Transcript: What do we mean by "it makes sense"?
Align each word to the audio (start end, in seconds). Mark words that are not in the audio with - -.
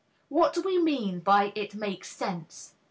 What 0.29 0.53
do 0.53 0.63
we 0.63 0.79
mean 0.81 1.19
by 1.19 1.51
"it 1.53 1.75
makes 1.75 2.09
sense"? 2.11 2.73